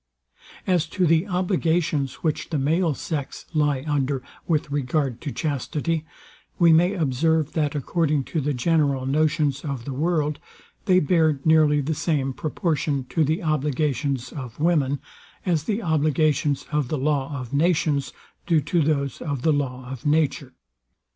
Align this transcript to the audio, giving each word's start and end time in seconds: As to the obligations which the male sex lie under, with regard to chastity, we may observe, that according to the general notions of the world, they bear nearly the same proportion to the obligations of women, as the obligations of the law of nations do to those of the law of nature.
As 0.65 0.87
to 0.87 1.05
the 1.05 1.27
obligations 1.27 2.23
which 2.23 2.49
the 2.49 2.57
male 2.57 2.95
sex 2.95 3.45
lie 3.53 3.83
under, 3.87 4.23
with 4.47 4.71
regard 4.71 5.21
to 5.21 5.31
chastity, 5.31 6.05
we 6.57 6.73
may 6.73 6.95
observe, 6.95 7.53
that 7.53 7.75
according 7.75 8.23
to 8.23 8.41
the 8.41 8.51
general 8.55 9.05
notions 9.05 9.63
of 9.63 9.85
the 9.85 9.93
world, 9.93 10.39
they 10.85 10.99
bear 10.99 11.39
nearly 11.45 11.81
the 11.81 11.93
same 11.93 12.33
proportion 12.33 13.03
to 13.09 13.23
the 13.23 13.43
obligations 13.43 14.31
of 14.31 14.59
women, 14.59 14.97
as 15.45 15.65
the 15.65 15.83
obligations 15.83 16.65
of 16.71 16.87
the 16.87 16.97
law 16.97 17.39
of 17.39 17.53
nations 17.53 18.11
do 18.47 18.59
to 18.59 18.81
those 18.81 19.21
of 19.21 19.43
the 19.43 19.53
law 19.53 19.87
of 19.87 20.03
nature. 20.03 20.55